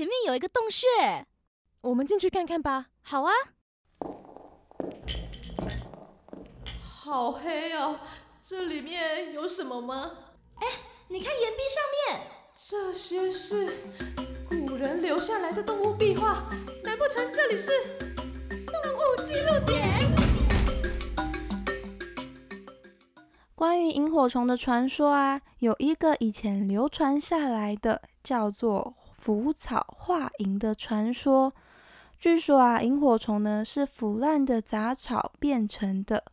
[0.00, 0.86] 前面有一个洞穴，
[1.82, 2.86] 我们进去看看吧。
[3.02, 3.32] 好啊。
[6.80, 7.98] 好黑哦，
[8.42, 10.10] 这里面有什么吗？
[10.54, 10.66] 哎，
[11.08, 12.26] 你看岩壁上面，
[12.56, 13.76] 这些是
[14.48, 16.48] 古人留下来的动物壁画，
[16.82, 17.70] 难不成这里是
[18.48, 19.84] 动物记录点？
[23.54, 31.52] 关于萤火虫的传说啊，有一个以前流传下来的，叫做腐草化萤的传说。
[32.18, 36.24] 据说啊，萤火虫呢是腐烂的杂草变成的。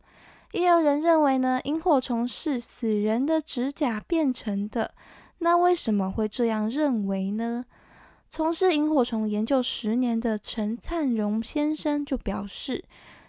[0.52, 4.92] 也有人认为呢，萤火虫是死人的指甲变成的。
[5.38, 7.66] 那为什么会这样认为呢？
[8.30, 12.84] 从事萤火虫研究十年的陈灿荣先生就表示，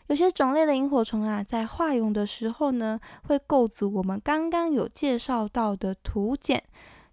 [0.08, 6.64] 有些种类的萤火虫啊，在化蛹的时候呢，会构筑我们刚刚有介绍到的土茧，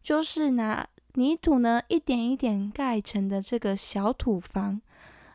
[0.03, 0.87] 就是拿
[1.17, 4.81] 泥土呢一点一点盖成的这个小土房。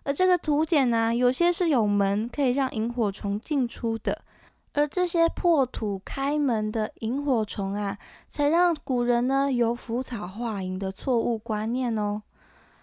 [0.04, 4.24] 而这个土茧呢，有些是有门可以让萤火虫进出的。
[4.74, 7.98] 而这些破土开门的萤火虫啊，
[8.30, 12.22] 才让古人呢有腐草化萤的错误观念哦。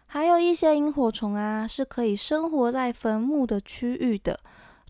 [0.06, 4.38] 还有一些萤火虫啊，是可以生活在坟墓的区域的。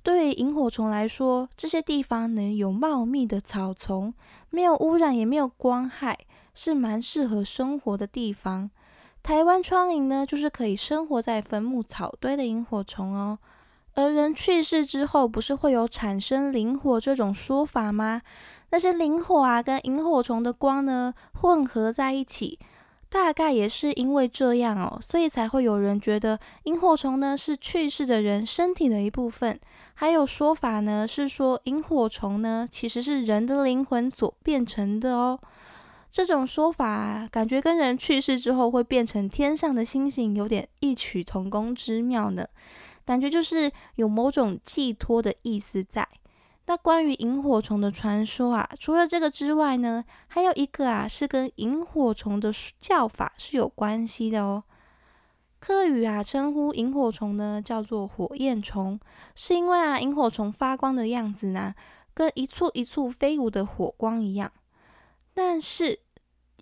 [0.02, 4.12] 对于萤火虫来说，这些地方能有茂密的草丛，
[4.50, 6.18] 没有污染，也没有光害，
[6.58, 8.68] 是蛮适合生活的地方。
[9.22, 13.38] 台湾窗萤呢，就是可以生活在坟墓草堆的萤火虫哦。
[13.94, 18.22] 而人去世之后，不是会有产生灵火这种说法吗？
[18.70, 22.58] 那些灵火啊，跟萤火虫的光呢混合在一起，
[23.08, 29.60] 大概也是因为这样哦，所以才会有人觉得萤火虫呢是去世的人身体的一部分。
[29.94, 35.38] 还有说法呢是说萤火虫呢其实是人的灵魂所变成的哦。
[36.10, 42.46] 这种说法感觉跟人去世之后会变成天上的星星有点异曲同工之妙呢。
[43.04, 46.06] 感觉就是有某种寄托的意思在。
[46.66, 54.64] 那关于萤火虫的传说啊，除了这个之外呢，还有一个啊是跟萤火虫的叫法是有关系的哦。
[55.58, 59.00] 科语啊称呼萤火虫呢叫做火焰虫，
[59.34, 61.74] 是因为啊萤火虫发光的样子呢
[62.12, 64.52] 跟一簇一簇飞舞的火光一样。
[65.32, 66.00] 但是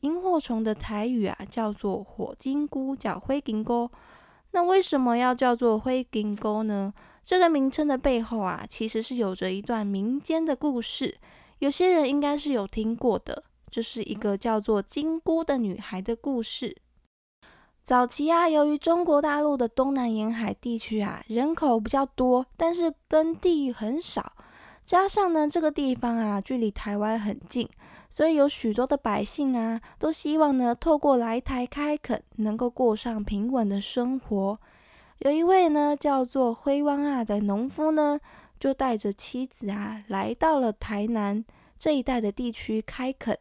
[0.07, 3.91] 萤火虫的台语啊叫做火金菇，叫灰金菇。
[4.53, 6.95] 那为什么要叫做灰金沟呢？
[7.25, 11.19] 这个名称的背后啊，其实是有着一段民间的故事。
[11.59, 16.77] 有些人应该是有听过的，这是一个叫做金菇的女孩的故事。
[17.83, 24.33] 早期啊，由于中国大陆的东南沿海地区啊，人口比较多，但是耕地很少，
[24.85, 27.69] 加上呢，这个地方啊，距离台湾很近。
[28.09, 34.59] 所以有许多的百姓啊，都希望呢，透过来台开垦，能够过上平稳的生活。
[35.19, 38.21] 有一位呢，叫做灰汪啊的农夫呢，
[38.61, 41.45] 就带着妻子啊，来到了台南
[41.79, 43.39] 这一带的地区开垦。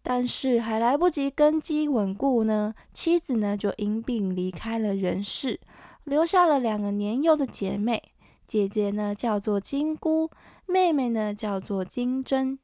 [0.00, 5.60] 但是还来不及根基稳固呢，妻子呢就因病离开了人世，
[6.04, 8.02] 留下了两个年幼的姐妹。
[8.46, 10.30] 姐姐呢叫做金姑，
[10.64, 12.58] 妹妹呢叫做金针。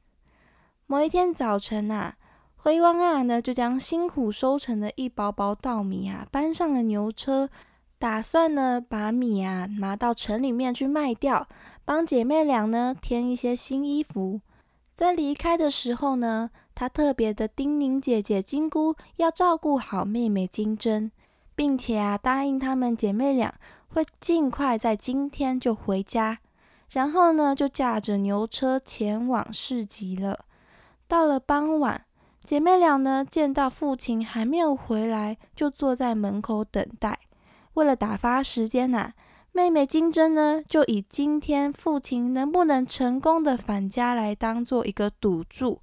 [0.87, 2.15] 某一天早晨啊，
[2.57, 7.49] 灰汪啊呢就将辛苦收成的一包包稻米啊搬上了牛车，
[7.97, 11.47] 打算呢把米啊拿到城里面去卖掉，
[11.83, 14.41] 帮姐妹俩呢添一些新衣服。
[14.93, 21.11] 在离开的时候呢，他特别的叮咛姐姐金姑要照顾好妹妹金针，
[21.55, 23.55] 并且啊答应她们姐妹俩
[23.87, 26.37] 会尽快在今天就回家，
[26.91, 30.45] 然后呢就驾着牛车前往市集了。
[31.07, 32.05] 到了傍晚，
[32.43, 37.19] 姐妹俩呢见到父亲还没有回来，就坐在门口等待。
[37.73, 39.13] 为了打发时间呐，
[39.51, 45.81] 妹妹金针呢就以今天父亲能不能成功的返家来当做一个赌注。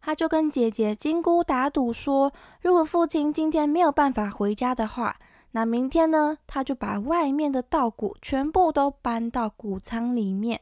[0.00, 5.16] 她就跟姐姐金姑打赌说，如果父亲今天没有办法回家的话，
[5.52, 10.60] 那明天呢，她就把外面的稻谷全部都搬到谷仓里面。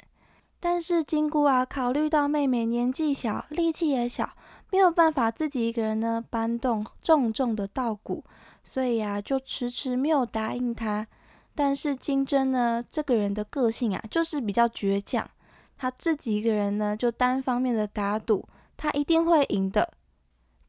[0.62, 4.31] 但是金姑啊，考虑到妹妹年纪小，力气也小，
[4.71, 8.23] 没有办法自己一个人呢搬动重重的稻谷，
[8.62, 11.07] 所以啊，就迟迟没有答应她。
[11.55, 15.29] 但是金针呢，这个人的个性啊，就是比较倔强，
[15.77, 18.47] 他自己一个人呢，就单方面的打赌，
[18.77, 19.91] 他一定会赢的。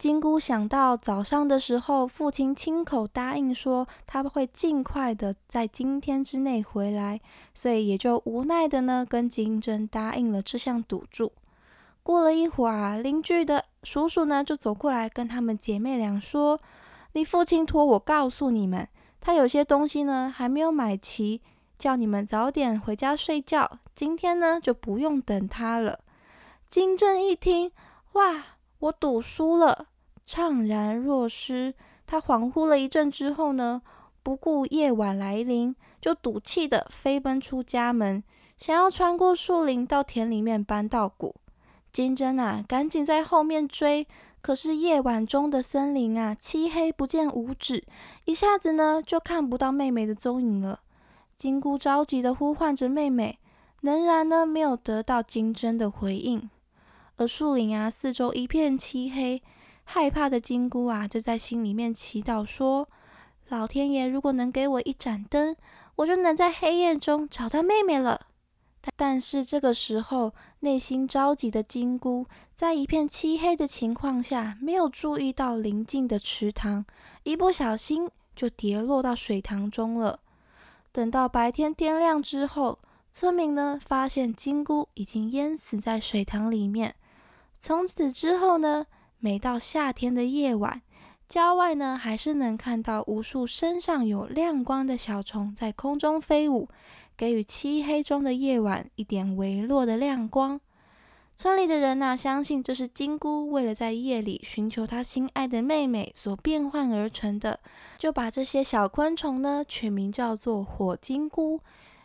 [0.02, 7.22] 金姑想到早上的时候，父亲亲口答应说他会尽快的在今天之内回来，
[7.54, 11.32] 所以也就无奈的呢跟金针答应了这项赌注。
[12.02, 16.60] 过了一会儿，邻居的叔叔呢就走过来跟他们姐妹俩说
[17.14, 18.88] ：“你父亲托我告诉你们，
[19.20, 21.40] 他有些东西呢还没有买齐，
[21.78, 23.78] 叫你们早点回家睡觉。
[23.94, 26.00] 今天呢就不用等他了。
[26.72, 27.72] 金针一听，
[28.14, 28.44] 哇，
[28.80, 29.90] 我赌输了，
[30.32, 31.74] 怅然若失。
[32.08, 33.82] 他恍惚了一阵之后呢，
[34.24, 38.24] 不顾夜晚来临，就赌气的飞奔出家门，
[38.58, 41.36] 想要穿过树林到田里面搬稻谷。
[41.92, 44.08] 金针啊，赶紧在后面追。
[44.42, 47.84] 可是夜晚中的森林啊，漆黑不见五指，
[48.26, 50.80] 一下子呢就看不到妹妹的踪影了。
[51.38, 53.38] 金菇着急的呼唤着妹妹，
[53.82, 56.50] 仍然呢没有得到金针的回应。
[57.18, 59.44] 而树林啊，四周一片漆黑，
[59.94, 62.88] 害怕的金菇啊，就在心里面祈祷说
[63.50, 65.54] ：“老天爷，如果能给我一盏灯，
[65.98, 68.28] 我就能在黑夜中找到妹妹了。”
[68.96, 76.86] 但是这个时候，内心着急的金菇，在一片漆黑的情况下，没有注意到邻近的池塘，
[77.24, 80.22] 一不小心就跌落到水塘中了。
[80.94, 82.80] 等到白天天亮之后，
[83.12, 86.96] 村民呢发现金菇已经淹死在水塘里面。
[87.60, 88.86] 从此之后呢，
[89.24, 90.82] 每到夏天的夜晚，
[91.30, 96.68] 郊外呢还是能看到无数身上有亮光的小虫在空中飞舞。
[97.16, 100.60] 给予漆黑中的夜晚一点微弱的亮光。
[101.36, 107.60] 村里的人呐，相信这是金菇为了在夜里寻求他心爱的妹妹所变换而成的，
[108.00, 111.60] 就把这些小昆虫呢取名叫做火金菇，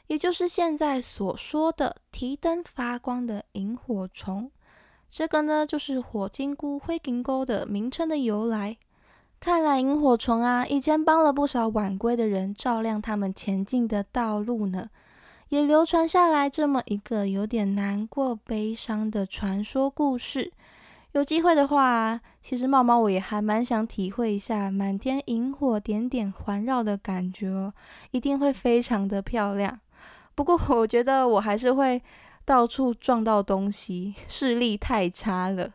[0.08, 4.50] 也就是现在所说的提灯发光的萤火虫。
[5.08, 8.76] 这个呢，就是火金菇灰金菇的名称的由来。
[9.38, 14.88] 看来萤火虫啊，以前帮了不少晚归的人照亮他们前进的道路呢。
[15.50, 20.50] 也流传下来这么一个有点难过、悲伤的传说故事。
[21.12, 27.72] 有机会的话，其实茂猫我也还蛮想体会一下满天萤火点点环绕的感觉哦，
[28.10, 29.78] 一定会非常的漂亮。
[30.34, 32.02] 不过我觉得我还是会
[32.46, 35.70] 到处撞到东西， 视力太差了。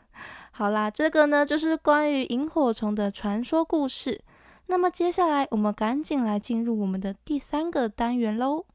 [0.51, 4.21] 好啦，这个呢就是关于萤火虫的传说故事。
[4.67, 8.65] 那么接下来我们赶紧来进入我们的第三个单元喽。